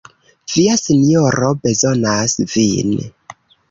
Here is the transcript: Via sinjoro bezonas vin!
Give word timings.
Via 0.53 0.77
sinjoro 0.85 1.53
bezonas 1.69 2.39
vin! 2.59 3.01